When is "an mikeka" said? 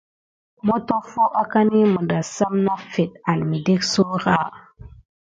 3.29-3.87